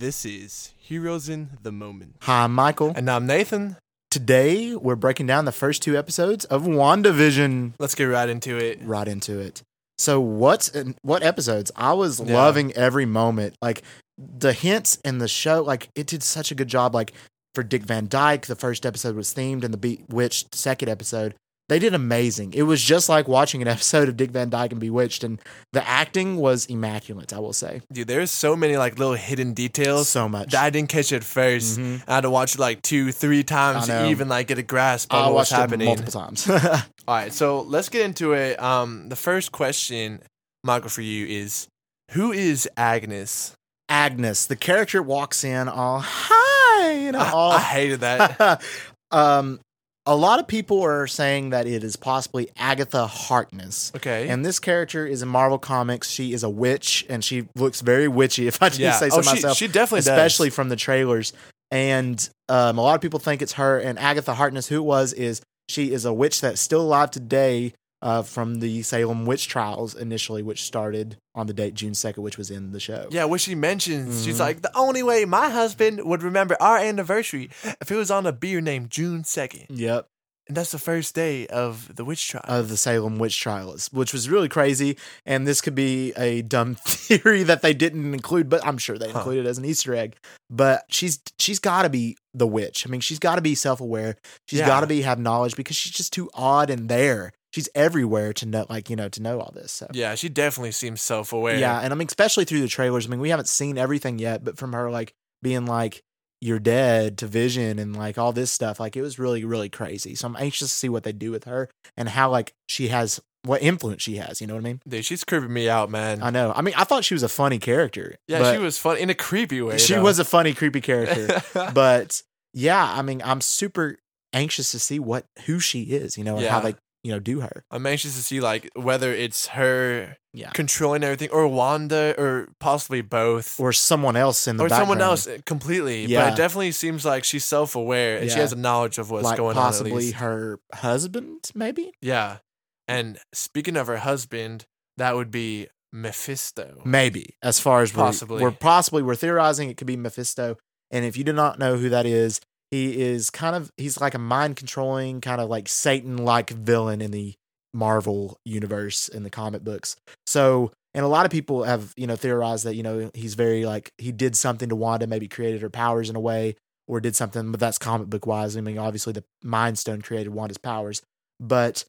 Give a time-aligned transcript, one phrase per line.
[0.00, 2.14] This is Heroes in the Moment.
[2.22, 2.94] Hi, I'm Michael.
[2.96, 3.76] And I'm Nathan.
[4.10, 7.74] Today, we're breaking down the first two episodes of WandaVision.
[7.78, 8.78] Let's get right into it.
[8.82, 9.60] Right into it.
[9.98, 11.70] So, what's what episodes?
[11.76, 12.32] I was Yeah.
[12.32, 13.56] loving every moment.
[13.60, 13.82] Like
[14.16, 16.94] the hints in the show, like it did such a good job.
[16.94, 17.12] Like
[17.54, 21.34] for Dick Van Dyke, the first episode was themed, and the Bewitched second episode,
[21.70, 22.52] they did amazing.
[22.52, 25.40] It was just like watching an episode of Dick Van Dyke and Bewitched, and
[25.72, 27.32] the acting was immaculate.
[27.32, 30.50] I will say Dude, there's so many like little hidden details so much.
[30.50, 32.02] that I didn't catch at 1st Mhm.
[32.06, 35.14] I had to watch it like two, three times to even like get a grasp
[35.14, 35.86] I of what's watched it happening.
[35.86, 36.48] multiple times.
[37.08, 38.60] All right, so let's get into it.
[38.62, 40.20] Um, the first question,
[40.64, 41.66] Michael, for you is
[42.10, 43.54] who is Agnes?
[43.88, 48.62] Agnes, the character walks in all hi, you know, I, all I hated that.
[49.10, 49.58] um,
[50.06, 53.92] a lot of people are saying that it is possibly Agatha Harkness.
[53.94, 54.28] Okay.
[54.28, 56.10] And this character is in Marvel Comics.
[56.10, 58.92] She is a witch, and she looks very witchy, if I do yeah.
[58.92, 59.56] say so oh, she, myself.
[59.56, 60.56] she definitely especially does.
[60.56, 61.32] from the trailers.
[61.70, 63.78] And um, a lot of people think it's her.
[63.78, 67.74] And Agatha Harkness, who it was, is she is a witch that's still alive today
[68.02, 72.38] uh, from the Salem witch trials initially, which started on the date June 2nd, which
[72.38, 73.06] was in the show.
[73.10, 74.40] Yeah, which she mentions, she's Mhm.
[74.40, 78.32] like, the only way my husband would remember our anniversary if it was on a
[78.32, 79.66] beer named June 2nd.
[79.68, 80.06] Yep.
[80.48, 82.42] And that's the first day of the witch trial.
[82.48, 84.96] of the Salem witch trials, which was really crazy.
[85.24, 89.10] And this could be a dumb theory that they didn't include, but I'm sure they
[89.10, 89.18] Huh.
[89.18, 90.16] included it as an Easter egg.
[90.48, 92.84] But she's she's got to be the witch.
[92.84, 94.16] I mean, she's got to be self aware.
[94.48, 94.66] She's Yeah.
[94.66, 97.32] got to be have knowledge because she's just too odd and there.
[97.52, 99.72] She's everywhere to know, like you know, to know all this.
[99.72, 99.88] So.
[99.92, 101.56] yeah, she definitely seems self aware.
[101.58, 103.06] Yeah, and I mean, especially through the trailers.
[103.06, 106.02] I mean, we haven't seen everything yet, but from her like being like
[106.40, 110.14] you're dead to Vision and like all this stuff, like it was really really crazy.
[110.14, 113.20] So I'm anxious to see what they do with her and how like she has
[113.42, 114.40] what influence she has.
[114.40, 114.80] You know what I mean?
[114.86, 116.22] Dude, she's creeping me out, man.
[116.22, 116.52] I know.
[116.54, 118.16] I mean, I thought she was a funny character.
[118.28, 119.78] yeah, she was fun in a creepy way.
[119.78, 120.02] She though.
[120.02, 121.42] was a funny, creepy character.
[121.74, 122.22] but
[122.54, 123.96] yeah, I mean, I'm super
[124.32, 126.16] anxious to see what who she is.
[126.16, 126.70] You know, and how Yeah.
[126.72, 127.64] they you know do her.
[127.70, 130.50] I'm anxious to see like whether it's her Yeah.
[130.50, 133.58] controlling everything or Wanda or possibly both.
[133.58, 136.06] Or someone else in the or someone else uh, completely.
[136.06, 139.24] But it definitely seems like she's self aware and she has a knowledge of what's
[139.24, 139.62] like going on.
[139.64, 141.92] Possibly her husband, maybe.
[142.00, 142.38] Yeah.
[142.86, 144.66] And speaking of her husband,
[144.96, 146.82] that would be Mephisto.
[146.84, 148.42] Maybe, as far as we're, Possibly.
[148.42, 150.56] we're possibly we're theorizing it could be Mephisto.
[150.90, 154.14] And if you do not know who that is, he is kind of he's like
[154.14, 157.34] a mind controlling kind of like Satan like villain in the
[157.72, 159.96] Marvel universe in the comic books.
[160.26, 163.64] So, and a lot of people have you know theorized that you know he's very
[163.64, 167.16] like he did something to Wanda, maybe created her powers in a way, or did
[167.16, 167.50] something.
[167.50, 168.56] But that's comic book wise.
[168.56, 171.02] I mean, obviously the Mind Stone created Wanda's powers,
[171.38, 171.84] but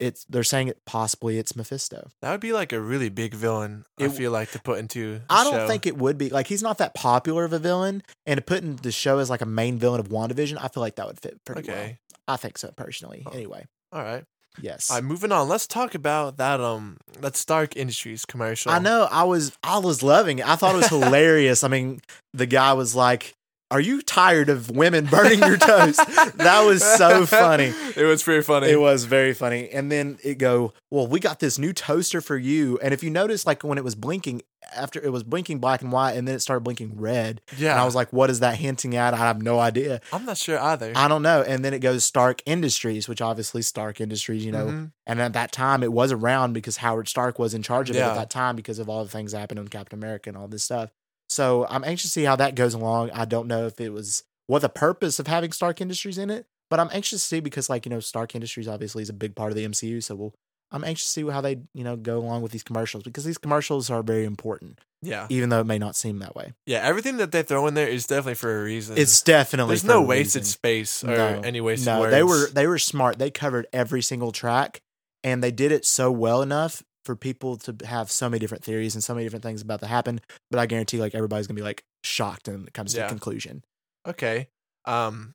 [0.00, 2.08] it's they're saying it possibly it's Mephisto.
[2.22, 5.20] That would be like a really big villain, I It- feel like, to put into
[5.30, 5.66] I don't show.
[5.68, 8.62] think it would be like he's not that popular of a villain, and to put
[8.62, 11.20] in the show as like a main villain of WandaVision, I feel like that would
[11.20, 11.76] fit pretty well.
[11.76, 11.98] Okay.
[12.26, 13.24] I think so personally.
[13.26, 13.30] Oh.
[13.30, 14.24] Anyway, All right.
[14.60, 14.90] yes.
[14.90, 15.48] All right, moving on.
[15.48, 18.70] Let's talk about that um that Stark Industries commercial.
[18.72, 19.08] I know.
[19.10, 20.48] I was I was loving it.
[20.48, 21.64] I thought it was hilarious.
[21.64, 22.00] I mean,
[22.32, 23.34] the guy was like,
[23.70, 25.98] "Are you tired of women burning your toast?"
[26.36, 27.72] that was so funny.
[27.96, 28.68] it was pretty funny.
[28.68, 29.68] It was very funny.
[29.70, 32.78] And then it go, well, we got this new toaster for you.
[32.82, 34.42] And if you notice, like when it was blinking,
[34.76, 37.40] after it was blinking black and white, and then it started blinking red.
[37.56, 37.72] yeah.
[37.72, 39.14] And I was like, what is that hinting at?
[39.14, 40.00] I have no idea.
[40.12, 40.92] I'm not sure either.
[40.96, 41.42] I don't know.
[41.42, 44.92] And then it goes Stark Industries, which obviously Stark Industries, you know, Mhm.
[45.06, 48.00] and at that time it was around because Howard Stark was in charge of it
[48.00, 50.48] at that time because of all the things that happened in Captain America and all
[50.48, 50.90] this stuff.
[51.30, 53.10] So I'm anxious to see how that goes along.
[53.12, 56.44] I don't know if it was what the purpose of having Stark Industries in it,
[56.68, 59.36] but I'm anxious to see because like, you know, Stark Industries obviously is a big
[59.36, 60.02] part of the MCU.
[60.02, 60.34] So we'll
[60.72, 63.38] I'm anxious to see how they, you know, go along with these commercials because these
[63.38, 65.26] commercials are very important, yeah.
[65.28, 66.52] even though it may not seem that way.
[66.66, 66.78] Yeah.
[66.78, 68.96] Everything that they throw in there is definitely for a reason.
[68.98, 70.44] It's definitely there's no wasted reason.
[70.52, 71.40] space or No.
[71.44, 72.10] any wasted No, words.
[72.12, 73.18] they were they were smart.
[73.18, 74.80] They covered every single track,
[75.24, 78.94] and they did it so well enough for people to have so many different theories
[78.94, 80.20] and so many different things about to happen.
[80.50, 83.04] But I guarantee, like everybody's gonna be like shocked when it comes to Yeah.
[83.06, 83.64] the conclusion.
[84.06, 84.48] okay.
[84.86, 85.34] Um.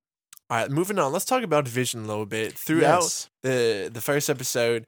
[0.49, 0.69] All right.
[0.71, 1.11] Moving on.
[1.11, 2.53] Let's talk about Vision a little bit.
[2.53, 4.85] Throughout Yes, the the first episode,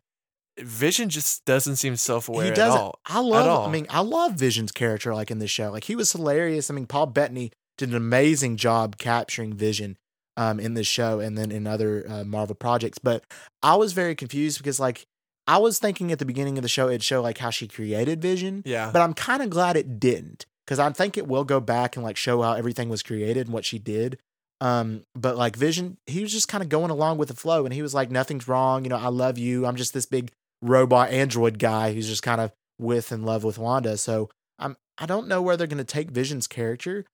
[0.59, 2.99] Vision just doesn't seem self aware at all.
[3.05, 3.47] I love.
[3.47, 3.67] all.
[3.67, 5.71] I mean, I love Vision's character like in this show.
[5.71, 6.69] Like he was hilarious.
[6.71, 9.97] I mean, Paul Bettany did an amazing job capturing Vision.
[10.39, 13.23] Um, in this show and then in other uh, Marvel projects, but
[13.63, 15.03] I was very confused because like
[15.47, 18.21] I was thinking at the beginning of the show it'd show like how she created
[18.21, 18.91] Vision, Yeah.
[18.91, 22.03] but I'm kind of glad it didn't because I think it will go back and
[22.03, 24.19] like show how everything was created and what she did.
[24.59, 27.73] Um, but like Vision, he was just kind of going along with the flow, and
[27.73, 28.97] he was like, "Nothing's wrong, you know.
[28.97, 29.65] I love you.
[29.67, 30.31] I'm just this big
[30.63, 34.29] robot android guy who's just kind of with in love with Wanda." So
[34.59, 37.05] I'm I don't know where they're going to take Vision's character.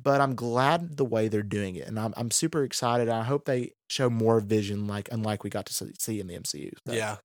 [0.00, 3.08] but I'm glad the way they're doing it, and I'm I'm super excited.
[3.08, 6.70] I hope they show more vision, like unlike we got to see- in the MCU.
[6.78, 6.94] stuff.
[6.94, 7.16] Yeah.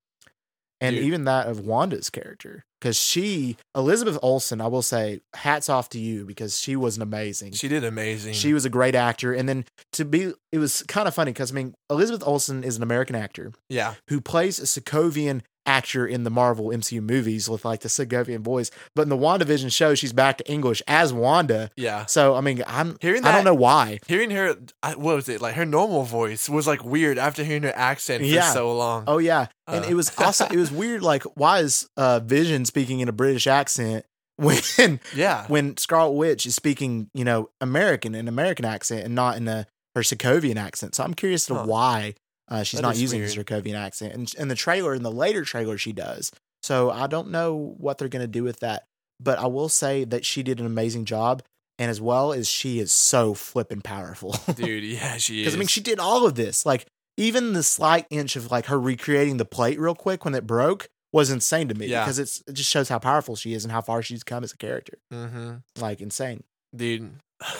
[0.83, 1.05] And dude.
[1.05, 5.99] even that of Wanda's character, because she Elizabeth Olsen, I will say, hats off to
[5.99, 7.53] you because she was an amazing.
[7.53, 8.33] She did amazing.
[8.33, 9.63] She was a great actor, and then
[9.93, 13.15] to be, it was kind of funny because I mean, Elizabeth Olsen is an American
[13.15, 13.93] actor yeah.
[14.09, 18.71] who plays a Sokovian actor in the Marvel MCU movies with like the Sokovian voice,
[18.95, 21.71] but in the WandaVision show, she's back to English as Wanda.
[21.75, 22.05] Yeah.
[22.05, 23.99] So I mean, I'm Hearing I don't know why.
[24.07, 25.41] Hearing her, I- what was it?
[25.41, 29.05] Like her normal voice was like weird after hearing her accent for so long.
[29.07, 29.89] Oh yeah, and Uh.
[29.89, 31.01] it was also it was weird.
[31.01, 34.05] Like, why is uh, Vision speaking in a British accent
[34.37, 34.59] when
[35.15, 35.45] yeah.
[35.47, 39.67] when Scarlet Witch is speaking, you know, American in American accent and not in a
[39.95, 40.95] her Sokovian accent?
[40.95, 41.65] So I'm curious to Huh.
[41.65, 42.15] why
[42.49, 43.31] uh, she's That not using weird.
[43.31, 44.13] the Sokovian accent.
[44.13, 46.31] And in the trailer, in the later trailer, she does.
[46.63, 48.83] So I don't know what they're going to do with that.
[49.19, 51.43] But I will say that she did an amazing job,
[51.79, 54.35] and as well as she is so flippin' powerful.
[54.55, 55.45] Dude, yeah, she is.
[55.45, 56.65] Because I mean, she did all of this.
[56.65, 56.85] Like
[57.17, 60.87] even the slight inch of like her recreating the plate real quick when it broke
[61.13, 61.85] was insane to me.
[61.87, 62.03] Yeah.
[62.03, 64.51] Because it's it just shows how powerful she is and how far she's come as
[64.51, 64.97] a character.
[65.13, 65.53] Mm-hmm.
[65.79, 66.43] Like insane.
[66.75, 67.11] Dude.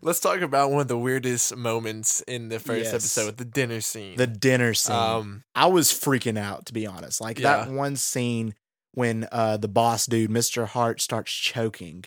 [0.00, 2.94] Let's talk about one of the weirdest moments in the first Yes.
[2.94, 4.16] episode, the dinner scene.
[4.16, 4.94] The dinner scene.
[4.96, 7.20] um I was freaking out to be honest.
[7.20, 8.54] Like that one scene
[8.94, 10.66] when uh the boss dude, Mr.
[10.66, 12.04] Hart, starts choking.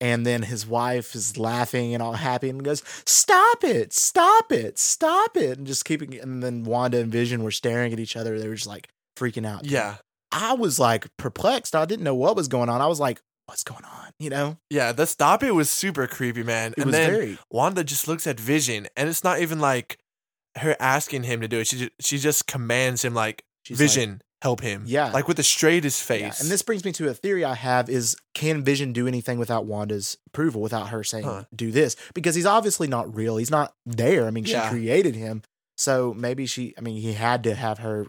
[0.00, 4.78] And then his wife is laughing and all happy and goes, Stop it, stop it,
[4.78, 5.56] stop it.
[5.58, 8.38] And just keeping and then Wanda and Vision were staring at each other.
[8.38, 9.64] They were just like freaking out.
[9.64, 9.96] yeah.
[10.32, 11.76] I was like perplexed.
[11.76, 12.80] I didn't know what was going on.
[12.80, 14.10] I was like, what's going on?
[14.18, 14.58] You know?
[14.68, 16.72] Yeah, the stop it was super creepy, man.
[16.72, 19.98] It and was then very Wanda just looks at Vision and it's not even like
[20.56, 21.68] her asking him to do it.
[21.68, 24.82] She just, she just commands him like she's like- Vision, help him.
[24.86, 25.10] Yeah.
[25.12, 26.20] Like with the straightest face.
[26.20, 29.38] Yeah, And this brings me to a theory I have is can Vision do anything
[29.38, 31.44] without Wanda's approval, without her saying, Huh.
[31.54, 31.94] do this?
[32.12, 33.36] Because he's obviously not real.
[33.36, 34.26] He's not there.
[34.26, 34.64] I mean, Yeah.
[34.64, 35.42] she created him.
[35.76, 38.06] So maybe she, I mean, he had to have her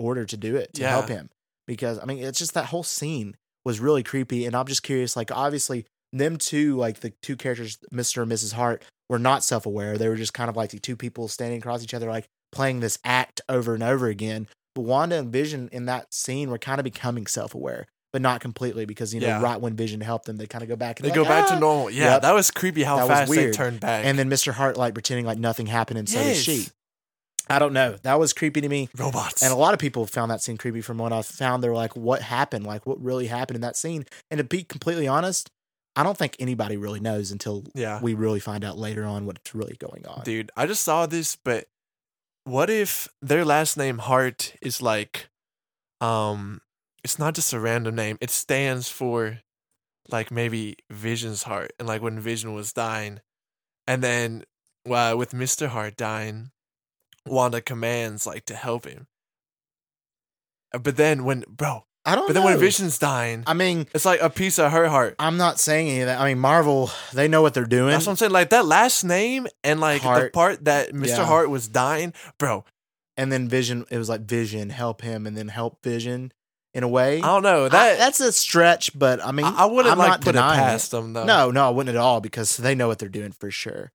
[0.00, 1.30] order to do it to help him.
[1.66, 4.46] Because, I mean, it's just that whole scene was really creepy.
[4.46, 8.22] And I'm just curious, like, obviously, them two, like the two characters, Mr.
[8.22, 8.54] and Mrs.
[8.54, 9.96] Hart, were not self aware.
[9.98, 12.80] They were just kind of like the two people standing across each other, like playing
[12.80, 14.48] this act over and over again.
[14.74, 18.40] But Wanda and Vision in that scene were kind of becoming self aware, but not
[18.40, 19.40] completely because, you know, Yeah.
[19.42, 21.44] right when Vision helped them, they kind of go back and they like, go back
[21.48, 21.90] "Ah!" to normal.
[21.90, 22.22] Yeah, Yep.
[22.22, 23.54] that was creepy how That was fast they weird.
[23.54, 24.04] turned back.
[24.04, 24.52] And then Mr.
[24.52, 26.66] Hart like pretending like nothing happened, and so did she.
[27.50, 27.96] I don't know.
[28.02, 28.88] That was creepy to me.
[28.96, 29.42] robots.
[29.42, 31.62] And a lot of people found that scene creepy from what I found.
[31.62, 32.64] They're like, what happened?
[32.64, 34.06] Like, what really happened in that scene?
[34.30, 35.50] And to be completely honest,
[35.96, 38.00] I don't think anybody really knows until yeah.
[38.00, 40.22] we really find out later on what's really going on.
[40.24, 41.66] Dude, I just saw this, but
[42.44, 45.28] what if their last name Hart is like
[46.00, 46.60] um
[47.04, 48.18] it's not just a random name.
[48.20, 49.40] It stands for
[50.08, 51.72] like maybe Vision's heart.
[51.78, 53.20] And like when Vision was dying.
[53.86, 54.44] And then
[54.88, 55.68] uh, with Mr.
[55.68, 56.50] Hart dying,
[57.26, 59.06] Wanda commands like to help him.
[60.74, 62.50] Uh, But then when bro, I don't but then know.
[62.50, 65.16] when Vision's dying, I mean, it's like a piece of her heart.
[65.18, 66.20] I'm not saying any of that.
[66.20, 67.90] I mean, Marvel, they know what they're doing.
[67.90, 68.32] That's what I'm saying.
[68.32, 71.08] Like that last name and like the part that Mr.
[71.18, 71.24] Yeah.
[71.26, 72.64] Hart was dying, bro.
[73.16, 76.32] and then Vision, it was like Vision, help him, and then help Vision
[76.72, 77.18] in a way.
[77.20, 77.98] I don't know I- that.
[77.98, 81.12] that's a stretch, but I mean, I, I wouldn't I'm like put it past them
[81.12, 81.24] though.
[81.24, 83.92] No, no, I wouldn't at all because they know what they're doing for sure.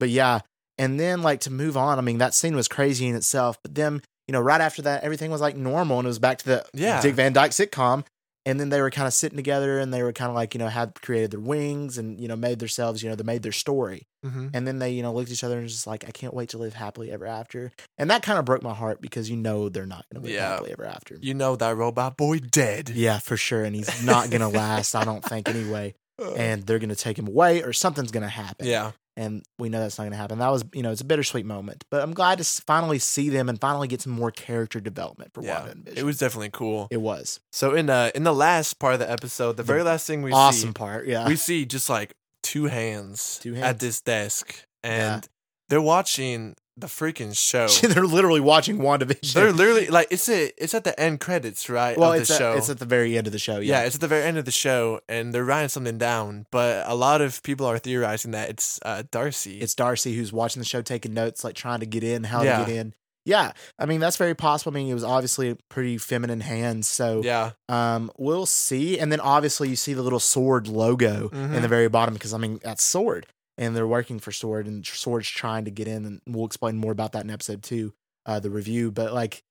[0.00, 0.40] But yeah,
[0.78, 3.58] and then like to move on, I mean, that scene was crazy in itself.
[3.62, 6.38] But then, you know, right after that, everything was like normal and it was back
[6.38, 7.00] to the Yeah.
[7.02, 8.04] Dick Van Dyke sitcom.
[8.44, 10.58] And then they were kind of sitting together and they were kind of like, you
[10.58, 13.52] know, had created their wings and, you know, made themselves, you know, they made their
[13.52, 14.08] story.
[14.26, 14.50] Mhm.
[14.52, 16.48] And then they, you know, looked at each other and just like, I can't wait
[16.48, 17.70] to live happily ever after.
[17.98, 20.34] And that kind of broke my heart because you know they're not going to live
[20.36, 20.48] Yeah.
[20.54, 21.18] happily ever after.
[21.22, 22.88] You know that robot boy dead.
[22.88, 23.62] Yeah, for sure.
[23.62, 25.94] And he's not going to last, I don't think, anyway.
[26.36, 28.66] And they're going to take him away or something's going to happen.
[28.66, 30.38] yeah, And we know that's not going to happen.
[30.38, 31.84] That was, you know, it's a bittersweet moment.
[31.90, 35.42] But I'm glad to finally see them and finally get some more character development for
[35.42, 35.56] yeah.
[35.58, 35.98] Wanda and Vision.
[35.98, 36.88] It was definitely cool.
[36.90, 37.38] It was.
[37.52, 40.22] So in uh in the last part of the episode, the The very last thing
[40.22, 41.06] we see awesome see, part.
[41.06, 41.28] Yeah.
[41.28, 45.28] we see just like two hands, Two at this desk, and Yeah.
[45.68, 47.66] they're watching the freaking show.
[47.88, 49.32] they're literally watching WandaVision.
[49.32, 51.96] they're literally like it's a, it's at the end credits, right?
[51.96, 52.52] well, it's the at, show.
[52.52, 53.58] it's at the very end of the show.
[53.58, 53.86] yeah, Yeah.
[53.86, 56.44] it's at the very end of the show, and they're writing something down.
[56.50, 59.60] But a lot of people are theorizing that it's uh, Darcy.
[59.60, 62.58] It's Darcy who's watching the show, taking notes, like trying to get in, how Yeah.
[62.58, 62.94] to get in.
[63.24, 63.52] Yeah.
[63.78, 64.72] I mean, that's very possible.
[64.72, 66.88] I mean, it was obviously pretty feminine hands.
[66.88, 68.98] So yeah, Um, we'll see.
[68.98, 71.62] And then obviously you see the little sword logo in Mhm.
[71.62, 73.26] the very bottom because I mean that's sword,
[73.58, 76.92] and they're working for sword, and sword's trying to get in, and we'll explain more
[76.92, 77.92] about that in episode two,
[78.26, 78.90] uh, the review.
[78.90, 79.42] But like,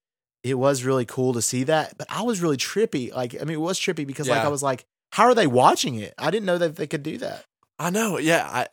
[0.44, 1.98] it was really cool to see that.
[1.98, 3.14] But I was really trippy.
[3.14, 5.96] Like, I mean, it was trippy because like I was like, how are they watching
[5.96, 6.14] it?
[6.18, 7.46] I didn't know that they could do that.
[7.78, 8.18] I know.
[8.18, 8.68] Yeah, I.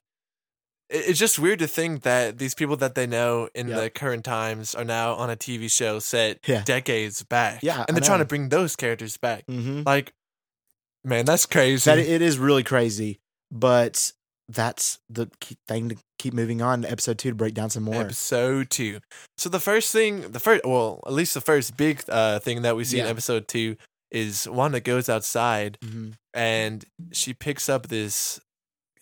[0.90, 3.78] It's just weird to think that these people that they know in Yep.
[3.80, 6.62] the current times are now on a TV show set Yeah.
[6.64, 7.62] decades back.
[7.62, 9.44] Yeah, and they're trying to bring those characters back.
[9.48, 9.82] Mm-hmm.
[9.84, 10.14] Like,
[11.04, 11.84] man, that's crazy.
[11.90, 13.20] That it is really crazy,
[13.50, 14.12] but
[14.48, 17.82] that's the key thing to keep moving on to episode two to break down some
[17.82, 17.96] more.
[18.02, 19.00] episode two.
[19.36, 22.74] So the first thing, the first, well, at least the first big uh, thing that
[22.76, 23.76] we see in episode two
[24.10, 26.14] is Wanda goes outside Mhm.
[26.32, 28.40] and she picks up this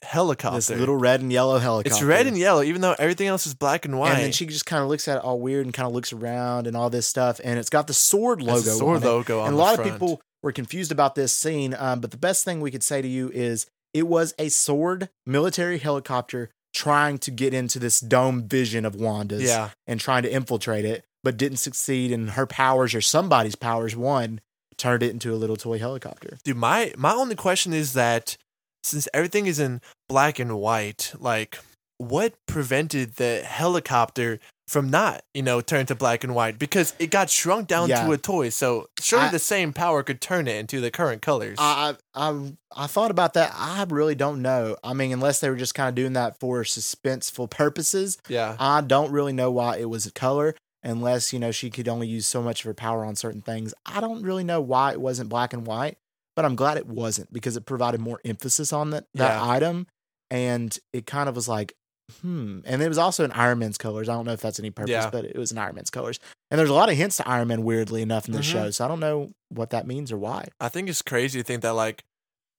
[0.02, 0.56] helicopter.
[0.58, 1.94] This little red and yellow helicopter.
[1.94, 4.12] it's red and yellow, even though everything else is black and white.
[4.14, 6.12] And then she just kind of looks at it all weird and kind of looks
[6.12, 7.40] around and all this stuff.
[7.42, 8.60] And it's got the sword logo.
[8.60, 9.06] sword on it.
[9.06, 9.90] logo on and a lot front.
[9.90, 11.74] of people were confused about this scene.
[11.78, 15.08] Um, but the best thing we could say to you is it was a sword
[15.24, 20.30] military helicopter trying to get into this dome vision of Wanda's yeah, and trying to
[20.30, 22.12] infiltrate it, but didn't succeed.
[22.12, 24.42] And her powers or somebody's powers won,
[24.76, 26.36] turned it into a little toy helicopter.
[26.44, 26.58] dude.
[26.58, 28.36] My my only question is that
[28.84, 31.58] since everything is in black and white, like
[31.96, 36.58] what prevented the helicopter from not, you know, turn to black and white?
[36.58, 38.04] Because it got shrunk down Yeah.
[38.04, 38.48] to a toy.
[38.48, 41.56] So surely I- the same power could turn it into the current colors.
[41.60, 43.52] I, I I thought about that.
[43.54, 44.76] I really don't know.
[44.84, 48.56] I mean, unless they were just kind of doing that for suspenseful purposes, yeah.
[48.58, 50.54] I don't really know why it was a color.
[50.82, 53.74] Unless you know she could only use so much of her power on certain things.
[53.84, 55.96] I don't really know why it wasn't black and white,
[56.36, 59.48] but I'm glad it wasn't because it provided more emphasis on that that Yeah.
[59.50, 59.86] item,
[60.30, 61.74] and it kind of was like,
[62.22, 62.60] hmm.
[62.64, 64.08] And it was also in Iron Man's colors.
[64.08, 65.10] I don't know if that's any purpose, Yeah.
[65.10, 66.18] but it was in Iron Man's colors.
[66.50, 68.52] And there's a lot of hints to Iron Man, weirdly enough, in this Mhm.
[68.52, 68.70] show.
[68.70, 70.48] So I don't know what that means or why.
[70.60, 72.04] I think it's crazy to think that like,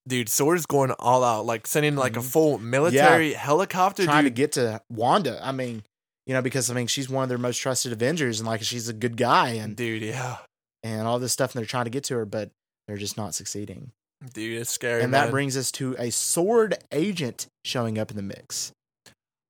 [0.06, 2.24] dude, Sword is going all out, like sending like a Mhm.
[2.30, 4.04] full military helicopter.
[4.04, 5.40] trying to get to Wanda.
[5.42, 5.82] I mean,
[6.26, 8.88] you know, because I mean, she's one of their most trusted Avengers, and like she's
[8.88, 10.38] a good guy, and dude, yeah,
[10.82, 12.50] and all this stuff, and they're trying to get to her, but
[12.86, 13.92] they're just not succeeding.
[14.34, 15.00] dude, it's scary.
[15.02, 15.26] and man.
[15.26, 18.72] that brings us to a sword agent showing up in the mix,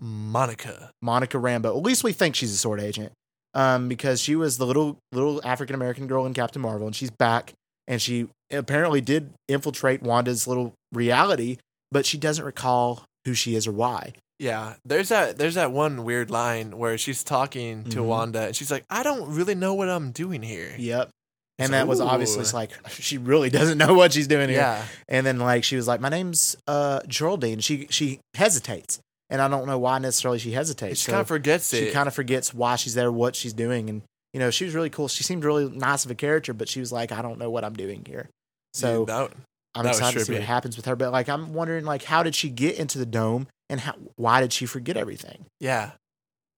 [0.00, 0.90] Monica.
[1.02, 1.76] Monica Rambeau.
[1.76, 3.12] At least we think she's a sword agent,
[3.54, 7.10] um, because she was the little little African American girl in Captain Marvel, and she's
[7.10, 7.52] back,
[7.86, 11.58] and she apparently did infiltrate Wanda's little reality,
[11.90, 14.12] but she doesn't recall who she is or why.
[14.38, 18.04] Yeah, there's that there's that one weird line where she's talking to Mhm.
[18.06, 21.08] Wanda and she's like, "I don't really know what I'm doing here." Yep.
[21.08, 24.58] It's And like, that was obviously like she really doesn't know what she's doing here.
[24.58, 29.00] Yeah, And then like she was like, "My name's uh Geraldine." She she hesitates,
[29.30, 31.00] and I don't know why necessarily she hesitates.
[31.00, 31.92] she So kind of forgets she it.
[31.92, 34.90] kind of forgets why she's there, what she's doing, and you know she was really
[34.90, 35.08] cool.
[35.08, 37.64] She seemed really nice of a character, but she was like, "I don't know what
[37.64, 38.28] I'm doing here."
[38.74, 39.32] So Dude, that-
[39.74, 40.96] I'm that excited to see what happens with her.
[40.96, 44.40] But like I'm wondering, like, how did she get into the dome, and how why
[44.40, 45.44] did she forget everything?
[45.60, 45.92] yeah,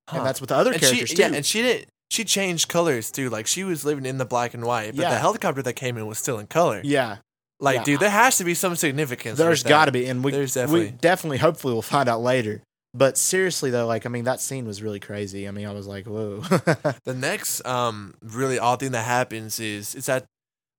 [0.09, 0.19] Huh.
[0.19, 1.23] And that's with the other and characters she, too.
[1.23, 1.89] yeah, and she didn't.
[2.11, 3.31] She changed colors too.
[3.31, 5.11] Like she was living in the black and white, but Yeah.
[5.11, 6.81] the helicopter that came in was still in color.
[6.83, 7.19] yeah,
[7.61, 7.85] Like, yeah.
[7.85, 9.39] dude, there has to be some significance.
[9.39, 10.91] There's got to be, and we There's we definitely.
[11.01, 12.63] definitely, hopefully, we'll find out later.
[12.93, 15.47] But seriously though, like I mean, that scene was really crazy.
[15.47, 16.41] I mean, I was like, whoa.
[17.05, 20.25] The next um really odd thing that happens is it's at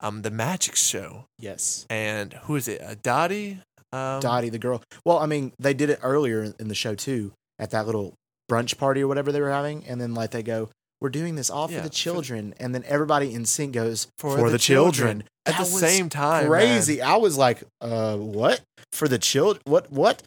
[0.02, 2.82] um the magic show, yes, and who is it?
[2.82, 3.60] Uh, Dottie.
[3.94, 4.82] Um, Dottie, the girl.
[5.06, 8.16] Well, I mean, they did it earlier in the show too, at that little
[8.50, 10.70] brunch party or whatever they were having, and then like they go,
[11.02, 14.08] "We're doing this all Yeah, for the for- children," and then everybody in sync goes,
[14.18, 15.24] For "For, the the, children.
[15.46, 16.44] at the That same time.
[16.44, 16.50] man.
[16.52, 17.02] crazy.
[17.02, 18.62] I was like, uh, what?
[18.94, 19.62] For the children?
[19.66, 19.92] What?
[19.92, 20.24] What?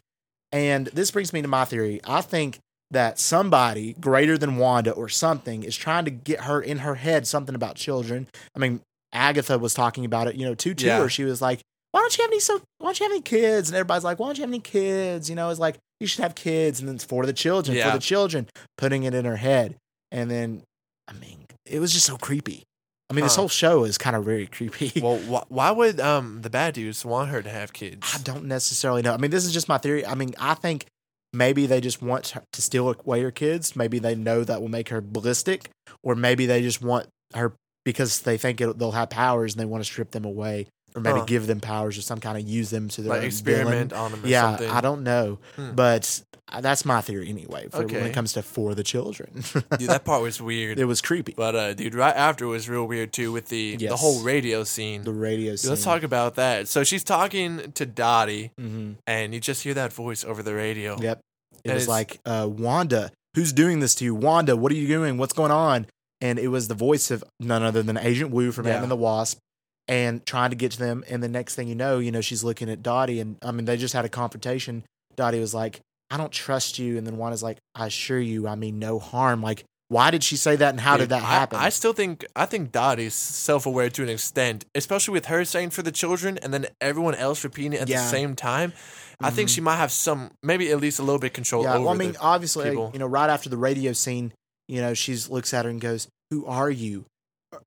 [0.51, 1.99] And this brings me to my theory.
[2.05, 2.59] I think
[2.91, 7.25] that somebody greater than Wanda or something is trying to get her in her head
[7.27, 8.27] something about children.
[8.55, 10.99] I mean, Agatha was talking about it, you know, too, too, Yeah.
[10.99, 13.21] where she was like, why don't you have any so why don't you have any
[13.21, 13.69] kids?
[13.69, 15.29] And everybody's like, why don't you have any kids?
[15.29, 17.89] You know, it's like you should have kids, and then it's for the children, Yeah.
[17.91, 19.75] for the children, putting it in her head.
[20.15, 20.63] And then
[21.09, 22.63] I mean, it was just so creepy.
[23.09, 24.99] I mean, this whole show is kind of very creepy.
[24.99, 28.09] Well, wh- why would um the bad dudes want her to have kids?
[28.15, 29.13] I don't necessarily know.
[29.13, 30.05] I mean, this is just my theory.
[30.05, 30.85] I mean, I think
[31.33, 33.75] maybe they just want to steal away her kids.
[33.75, 35.69] Maybe they know that will make her ballistic,
[36.01, 37.53] or maybe they just want her
[37.83, 41.19] because they think they'll have powers and they want to strip them away, or maybe
[41.19, 41.25] Huh.
[41.25, 44.05] give them powers or some kind of use them to their like experiment villain.
[44.05, 44.69] on them or Yeah, something.
[44.69, 45.71] I don't know, Hmm.
[45.75, 47.67] but uh, that's my theory anyway.
[47.71, 49.43] For when it comes to for the children,
[49.79, 50.77] Dude, that part was weird.
[50.83, 51.33] it was creepy.
[51.35, 55.03] But uh, dude, right after was real weird too with the the whole radio scene.
[55.03, 55.55] The radio.
[55.55, 56.67] Dude, let's talk about that.
[56.67, 60.97] So she's talking to Dottie, hmm and you just hear that voice over the radio.
[61.01, 61.19] Yep.
[61.63, 64.13] It And was like, uh, Wanda, who's doing this to you?
[64.13, 65.17] Wanda, what are you doing?
[65.17, 65.87] What's going on?
[66.21, 68.73] And it was the voice of none other than Agent Woo from Yeah.
[68.75, 69.39] Ant and the Wasp
[69.87, 71.03] and trying to get to them.
[71.09, 73.65] And the next thing you know, you know, she's looking at Dottie and I mean,
[73.65, 74.83] they just had a confrontation.
[75.15, 76.97] Dottie was like, I don't trust you.
[76.97, 79.41] And then Wanda's like, I assure you, I mean no harm.
[79.41, 81.59] Like, why did she say that and how Dude, did that happen?
[81.59, 85.69] I, still think I think Dottie's self aware to an extent, especially with her saying
[85.69, 88.01] for the children and then everyone else repeating it at Yeah.
[88.01, 88.73] the same time.
[89.21, 89.65] I think she mm-hmm.
[89.65, 91.85] might have some, maybe at least a little bit control yeah, over.
[91.85, 92.89] well, I mean, obviously, people.
[92.93, 94.33] you know, right after the radio scene,
[94.67, 97.05] you know, she looks at her and goes, "Who are you?"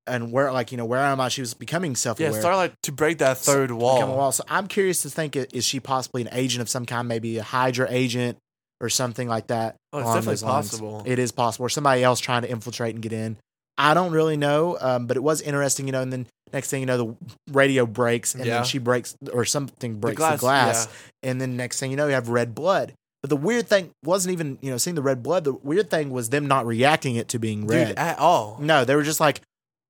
[0.06, 1.28] And where, like, you know, where am I?
[1.28, 2.32] She was becoming self-aware.
[2.32, 4.06] Yeah, Starlight to break that third wall.
[4.16, 4.32] wall.
[4.32, 7.42] So I'm curious to think: is she possibly an agent of some kind, maybe a
[7.42, 8.38] Hydra agent
[8.80, 9.76] or something like that?
[9.92, 11.02] Oh, it's definitely possible.
[11.06, 13.36] It is possible, or somebody else trying to infiltrate and get in.
[13.80, 16.02] I don't really know, um, but it was interesting, you know.
[16.02, 17.16] And then next thing you know, the
[17.52, 18.54] radio breaks, and Yeah.
[18.56, 20.88] then she breaks, or something The breaks the glass,
[21.22, 21.30] yeah.
[21.30, 22.92] and then next thing you know, you have red blood.
[23.20, 25.42] But the weird thing wasn't even, you know, seeing the red blood.
[25.42, 27.88] The weird thing was them not reacting it to being red.
[27.88, 28.58] dude, at all.
[28.60, 29.40] no, they were just like,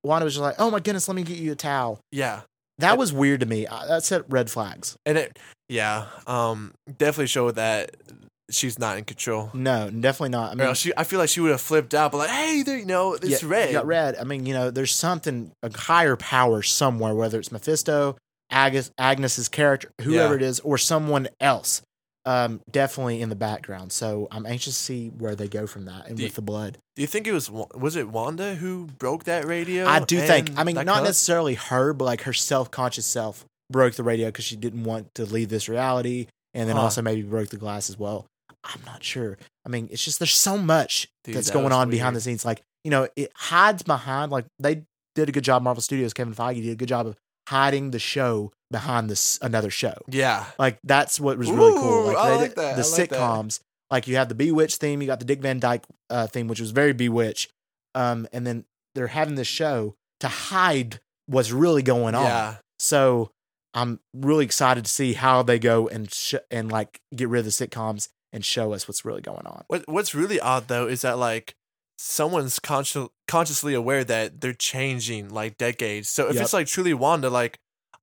[0.03, 2.41] Wanda was just like, "Oh my goodness, let me get you a towel." Yeah,
[2.79, 3.65] That was weird to me.
[3.65, 4.95] That set red flags.
[5.05, 5.37] and it,
[5.67, 7.95] yeah, um, definitely showed that
[8.49, 9.51] she's not in control.
[9.53, 10.49] No, definitely not.
[10.57, 12.63] I I, mean, she, I feel like she would have flipped out, but like, hey,
[12.63, 13.73] there, you know, it's yeah, red.
[13.73, 14.15] Got red.
[14.17, 18.17] I mean, you know, there's something a higher power somewhere, whether it's Mephisto,
[18.49, 20.37] Agnes, Agnes's character, whoever Yeah.
[20.37, 21.81] it is, or someone else.
[22.29, 23.91] Um, definitely in the background.
[23.91, 26.41] So I'm anxious to see where they go from that and Do you- with the
[26.43, 26.77] blood.
[26.95, 29.87] Do you think it was was it Wanda who broke that radio?
[29.87, 30.51] I do think.
[30.57, 31.03] I mean, not cup?
[31.05, 35.25] necessarily her, but like her self-conscious self broke the radio because she didn't want to
[35.25, 36.83] leave this reality, and then Huh.
[36.83, 38.25] also maybe broke the glass as well.
[38.63, 39.37] I'm not sure.
[39.65, 42.43] I mean, it's just there's so much Dude, that's that going on behind the scenes.
[42.45, 44.83] Like you know, it hides behind like they
[45.15, 45.63] did a good job.
[45.63, 47.15] Marvel Studios, Kevin Feige did a good job of
[47.47, 49.95] hiding the show behind this another show.
[50.09, 52.05] Yeah, Like that's what was really cool.
[52.07, 52.75] Like, I they like that.
[52.77, 53.17] The like that.
[53.19, 53.59] sitcoms,
[53.89, 56.59] like you have the Bewitched theme, you got the Dick Van Dyke uh, theme, which
[56.59, 57.51] was very Bewitched,
[57.95, 62.25] um, and then they're having this show to hide what's really going on.
[62.25, 62.55] yeah.
[62.79, 63.31] So
[63.73, 67.45] I'm really excited to see how they go and sh- and like get rid of
[67.45, 69.63] the sitcoms and show us what's really going on.
[69.67, 71.55] What What's really odd though is that like
[71.97, 76.09] someone's conscious consciously aware that they're changing like decades.
[76.09, 76.43] So if Yep.
[76.43, 77.59] it's like truly Wanda, like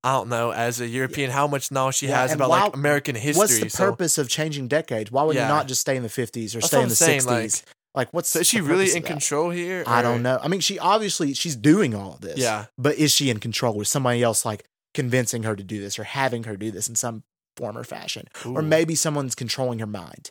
[0.07, 2.75] I don't know, as a European, how much knowledge she Yeah, has about why- like
[2.75, 3.39] American history.
[3.41, 5.11] What's the so, purpose of changing decades?
[5.11, 5.49] Why would Yeah.
[5.49, 7.65] you not just stay in the 50s or That's stay in the 60s?
[7.95, 9.83] Like, what's So is she really in control here?
[9.87, 10.39] I don't know.
[10.43, 12.39] I mean, she obviously she's doing all of this.
[12.39, 12.67] Yeah.
[12.79, 13.75] But is she in control?
[13.75, 14.65] with somebody else like
[14.95, 17.25] convincing her to do this or having her do this in some
[17.57, 18.29] form or fashion?
[18.45, 20.31] Or maybe someone's controlling her mind.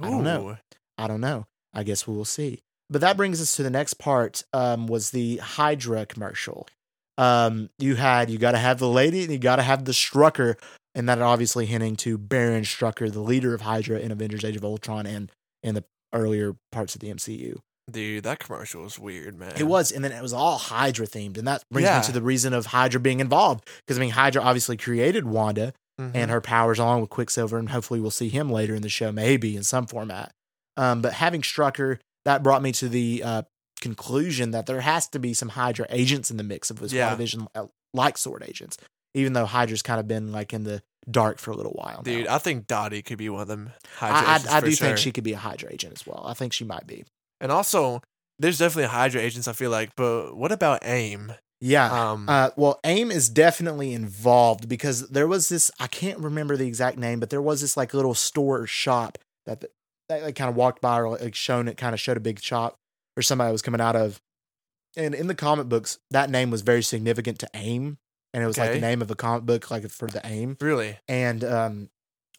[0.00, 0.58] I don't know.
[0.98, 1.46] I don't know.
[1.72, 2.62] I guess we will see.
[2.90, 4.44] But that brings us to the next part.
[4.52, 6.68] Um, was the Hydra commercial.
[7.16, 9.92] Um, you had you got to have the lady and you got to have the
[9.92, 10.56] Strucker,
[10.94, 14.64] and that obviously hinting to Baron Strucker, the leader of Hydra in Avengers: Age of
[14.64, 15.30] Ultron and
[15.62, 17.58] in the earlier parts of the MCU.
[17.90, 19.52] Dude, that commercial was weird, man.
[19.58, 21.98] It was, and then it was all Hydra themed, and that brings Yeah.
[22.00, 23.68] me to the reason of Hydra being involved.
[23.86, 26.12] Because I mean, Hydra obviously created Wanda Mhm.
[26.14, 29.12] and her powers, along with Quicksilver, and hopefully we'll see him later in the show,
[29.12, 30.32] maybe in some format.
[30.76, 33.42] Um, but having Strucker, that brought me to the uh,
[33.88, 37.14] conclusion that there has to be some Hydra agents in the mix of this Yeah.
[37.14, 38.76] WandaVision, uh, like Sword agents.
[39.14, 41.98] Even though Hydra's kind of been like in the dark for a little while.
[41.98, 42.02] now.
[42.12, 43.70] Dude, I think Dottie could be one of them.
[43.98, 44.86] Hydra I, agents I, I do sure.
[44.86, 46.24] think she could be a Hydra agent as well.
[46.26, 47.04] I think she might be.
[47.40, 48.02] And also,
[48.38, 49.46] there's definitely Hydra agents.
[49.46, 51.34] I feel like, but what about AIM?
[51.60, 52.10] Yeah.
[52.10, 56.66] Um, Uh, well, AIM is definitely involved because there was this, I can't remember the
[56.66, 59.70] exact name, but there was this like little store or shop that, that,
[60.08, 62.40] that like kind of walked by or like shown it, kind of showed a big
[62.42, 62.76] shop
[63.16, 64.20] or somebody was coming out of.
[64.96, 67.98] And in the comic books, that name was very significant to AIM.
[68.32, 70.56] And it was like the name of a comic book, like for the AIM.
[70.60, 70.98] really?
[71.08, 71.90] And um,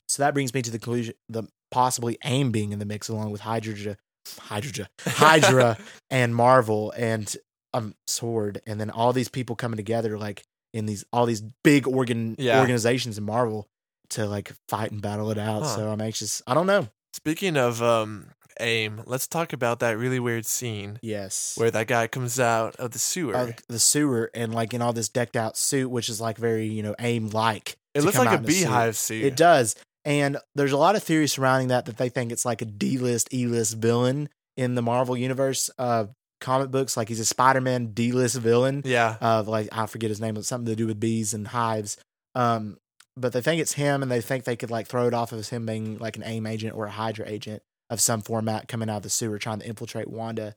[0.07, 3.31] so that brings me to the conclusion, the possibly AIM being in the mix along
[3.31, 3.97] with Hydra,
[4.39, 5.77] Hydra, Hydra
[6.09, 7.33] and Marvel and
[7.73, 11.87] um Sword, and then all these people coming together like in these all these big
[11.87, 12.59] organ Yeah.
[12.59, 13.67] organizations in Marvel
[14.11, 15.63] to like fight and battle it out.
[15.63, 15.75] Huh.
[15.75, 16.41] So I'm anxious.
[16.47, 16.87] I don't know.
[17.13, 18.27] Speaking of um
[18.59, 21.53] AIM, let's talk about that really weird scene Yes.
[21.57, 23.35] where that guy comes out of the sewer.
[23.35, 26.65] Uh, the sewer and like in all this decked out suit, which is like very
[26.67, 27.75] you know AIM like.
[27.93, 29.23] it looks like a beehive suit.
[29.23, 29.75] It does.
[30.03, 33.33] And there's a lot of theories surrounding that that they think it's like a D-list,
[33.33, 36.05] E-list villain in the Marvel universe uh
[36.41, 36.95] comic books.
[36.95, 39.15] Like he's a Spider-Man D-list villain Yeah.
[39.21, 41.97] of like I forget his name, but something to do with bees and hives.
[42.35, 42.77] Um,
[43.17, 45.49] but they think it's him, and they think they could like throw it off as
[45.49, 48.97] him being like an AIM agent or a Hydra agent of some format coming out
[48.97, 50.55] of the sewer trying to infiltrate Wanda.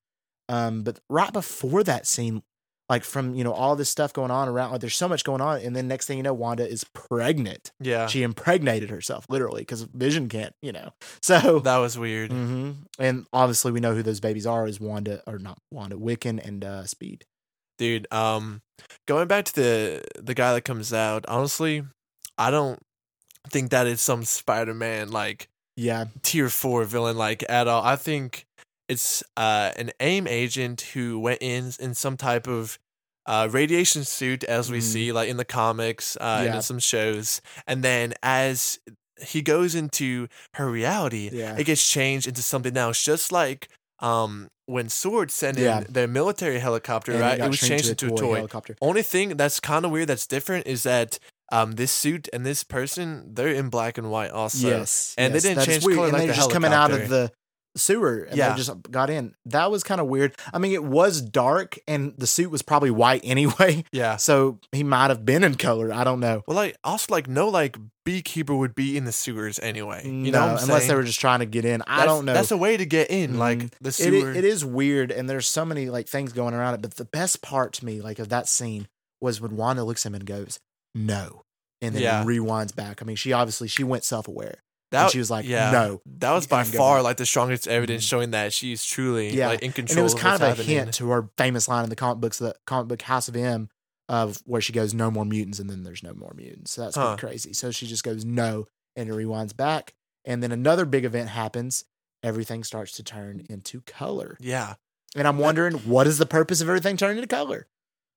[0.48, 2.42] Um, but right before that scene,
[2.88, 5.42] like from you know all this stuff going on around, like there's so much going
[5.42, 7.70] on, and then next thing you know, Wanda is pregnant.
[7.80, 8.06] Yeah.
[8.06, 10.92] She impregnated herself literally because Vision can't, you know.
[11.22, 12.32] So that was weird.
[12.32, 16.42] hmm And obviously, we know who those babies are: is Wanda or not Wanda, Wiccan
[16.42, 17.26] and uh, Speed.
[17.76, 18.62] Dude, um
[19.06, 21.84] going back to the the guy that comes out, honestly,
[22.38, 22.80] I don't
[23.50, 27.84] think that is some Spider-Man like Yeah, tier 4 villain like at all.
[27.84, 28.44] I think
[28.88, 32.78] it's uh an AIM agent who went in in some type of
[33.26, 34.82] uh, radiation suit, as we Mhm.
[34.82, 38.78] see, like in the comics, uh, and in some shows, and then as
[39.20, 41.54] he goes into her reality, Yeah.
[41.58, 43.02] it gets changed into something else.
[43.04, 43.68] Just like
[44.00, 45.78] um when Sword sent Yeah.
[45.82, 47.38] in their military helicopter, And right?
[47.38, 48.36] got It was changed to into a toy.
[48.36, 48.76] helicopter.
[48.80, 51.18] Only thing that's kind of weird that's different is that
[51.50, 54.68] um this suit and this person they're in black and white also.
[54.68, 57.30] yes, and they didn't change color and like they're the just coming out of the
[57.76, 58.50] sewer and Yeah.
[58.50, 59.34] they just got in.
[59.46, 60.34] That was kind of weird.
[60.52, 64.16] I mean, it was dark and the suit was probably white anyway, Yeah.
[64.16, 65.92] so he might have been in color.
[65.92, 66.42] I don't know.
[66.48, 70.02] Well, like also like no like beekeeper would be in the sewers anyway.
[70.04, 70.88] You no, know, unless saying?
[70.88, 71.82] they were just trying to get in.
[71.82, 72.34] I That's- don't know.
[72.34, 73.72] That's a way to get in, like Mhm.
[73.80, 74.32] the sewer.
[74.32, 77.04] i- it is weird and there's so many like things going around it but the
[77.04, 78.88] best part to me like of that scene
[79.20, 80.58] was when wanda looks at him and goes
[80.98, 81.44] no
[81.80, 82.24] and then Yeah.
[82.24, 83.00] rewinds back.
[83.02, 84.62] I mean she obviously she went self-aware.
[84.90, 88.04] That and she was like yeah, no That was by far like the strongest evidence
[88.04, 88.08] Mhm.
[88.08, 90.66] showing that she's truly Yeah, like in and it was of kind of a happening.
[90.66, 93.68] hint to her famous line in the comic books the comic book house of m
[94.08, 96.72] of where she goes no more mutants and then there's no more mutants.
[96.72, 97.08] So that's Huh.
[97.16, 97.52] pretty crazy.
[97.52, 99.92] So she just goes no and it rewinds back.
[100.24, 101.84] And then another big event happens.
[102.22, 104.36] Everything starts to turn into color.
[104.40, 104.74] Yeah.
[105.16, 107.66] and i'm wondering what is the purpose of everything turning into color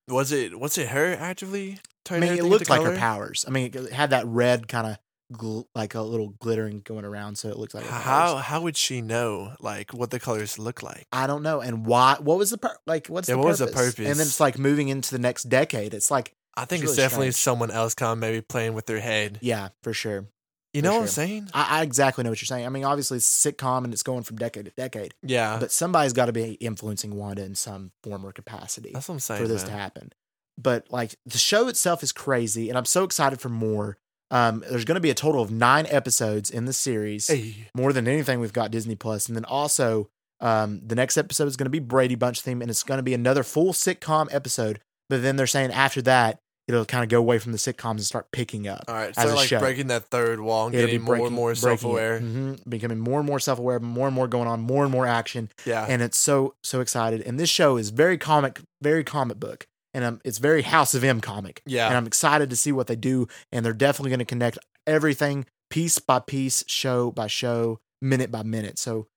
[0.08, 2.30] Was it was it her actively I turning?
[2.32, 3.46] mean, it looked like her powers.
[3.48, 4.98] I mean, it had that red kind of
[5.38, 8.02] gl- like a little glittering going around, so it looked like How
[8.34, 8.44] powers.
[8.46, 11.06] how would she know like what the colors look like?
[11.14, 12.18] I don't know, and why?
[12.20, 13.08] What was the pur- like?
[13.08, 14.00] What's Yeah, the what was the purpose?
[14.00, 15.94] And then it's like moving into the next decade.
[15.94, 17.44] It's like, I think It's it's, really definitely strange.
[17.44, 19.38] someone else kind of maybe playing with their head.
[19.42, 20.26] yeah, for sure.
[20.74, 21.50] You know what I'm saying?
[21.54, 22.66] I, I exactly know what you're saying.
[22.66, 25.58] I mean, obviously it's sitcom and it's going from decade to decade, Yeah.
[25.60, 29.20] but somebody's got to be influencing Wanda in some form or capacity That's what I'm
[29.20, 29.42] saying.
[29.42, 29.72] for this man.
[29.72, 30.14] to happen.
[30.58, 33.98] But like the show itself is crazy, and I'm so excited for more.
[34.30, 37.28] Um, there's going to be a total of nine episodes in the series.
[37.28, 37.68] Hey.
[37.76, 41.58] more than anything we've got disney plus and then also um, the next episode is
[41.58, 44.80] going to be brady bunch theme and it's going to be another full sitcom episode
[45.10, 46.40] but then they're saying after that
[46.74, 49.14] it'll kind of go away from the sitcoms and start picking up All right.
[49.18, 49.60] as So a like show.
[49.60, 52.20] breaking that third wall and It'll getting more and more breaking self-aware.
[52.22, 55.50] mhm, becoming more and more self-aware more and more going on more and more action
[55.66, 55.86] Yeah.
[55.88, 60.06] and it's so so excited and this show is very comic very comic book and
[60.06, 61.88] um, it's very house of m comic yeah.
[61.88, 63.28] and I'm excited to see what they do.
[63.52, 64.58] And they're definitely going to connect
[64.88, 68.80] everything piece by piece, show by show, minute by minute.
[68.80, 69.08] So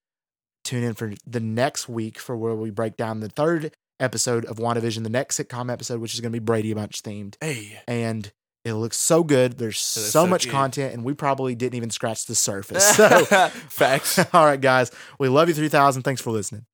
[0.65, 4.57] tune in for the next week for where we break down the third episode of
[4.57, 7.37] WandaVision, the next sitcom episode, which is going to be Brady Bunch themed.
[7.41, 7.81] hey.
[7.87, 8.31] And
[8.65, 9.59] it looks so good.
[9.59, 10.53] There's so, so much good.
[10.53, 12.97] content, and we probably didn't even scratch the surface.
[12.97, 13.25] So,
[13.69, 14.19] Facts.
[14.33, 16.03] all right, guys, we love you 3000.
[16.03, 16.65] Thanks for listening.